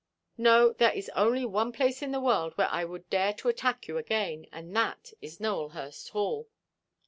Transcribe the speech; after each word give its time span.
"No. 0.39 0.73
There 0.73 0.91
is 0.91 1.11
only 1.15 1.45
one 1.45 1.71
place 1.71 2.01
in 2.01 2.11
the 2.11 2.19
world 2.19 2.57
where 2.57 2.69
I 2.71 2.83
would 2.83 3.07
dare 3.11 3.33
to 3.33 3.49
attack 3.49 3.87
you 3.87 3.97
again, 3.99 4.47
and 4.51 4.75
that 4.75 5.13
is 5.21 5.39
Nowelhurst 5.39 6.09
Hall." 6.09 6.49